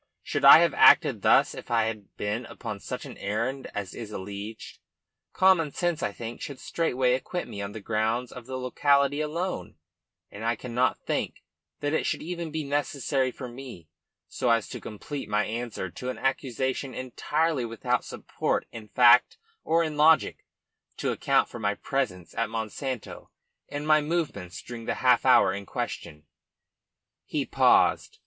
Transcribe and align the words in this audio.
Should 0.23 0.43
I 0.43 0.61
have 0.61 0.73
acted 0.73 1.21
thus 1.21 1.53
if 1.53 1.69
I 1.69 1.83
had 1.85 2.17
been 2.17 2.47
upon 2.47 2.79
such 2.79 3.05
an 3.05 3.19
errand 3.19 3.69
as 3.75 3.93
is 3.93 4.09
alleged? 4.11 4.79
Common 5.31 5.69
sense, 5.69 6.01
I 6.01 6.11
think, 6.11 6.41
should 6.41 6.59
straightway 6.59 7.13
acquit 7.13 7.47
me 7.47 7.61
on 7.61 7.73
the 7.73 7.81
grounds 7.81 8.31
of 8.31 8.47
the 8.47 8.57
locality 8.57 9.21
alone, 9.21 9.75
and 10.31 10.43
I 10.43 10.55
cannot 10.55 10.97
think 11.05 11.43
that 11.81 11.93
it 11.93 12.07
should 12.07 12.23
even 12.23 12.49
be 12.49 12.63
necessary 12.63 13.29
for 13.29 13.47
me, 13.47 13.89
so 14.27 14.49
as 14.49 14.67
to 14.69 14.81
complete 14.81 15.29
my 15.29 15.45
answer 15.45 15.91
to 15.91 16.09
an 16.09 16.17
accusation 16.17 16.95
entirely 16.95 17.63
without 17.63 18.03
support 18.03 18.65
in 18.71 18.87
fact 18.87 19.37
or 19.63 19.83
in 19.83 19.97
logic, 19.97 20.47
to 20.97 21.11
account 21.11 21.47
for 21.47 21.59
my 21.59 21.75
presence 21.75 22.33
at 22.33 22.49
Monsanto 22.49 23.29
and 23.69 23.85
my 23.85 24.01
movements 24.01 24.63
during 24.63 24.85
the 24.85 24.95
half 24.95 25.27
hour 25.27 25.53
in 25.53 25.67
question." 25.67 26.23
He 27.23 27.45
paused. 27.45 28.17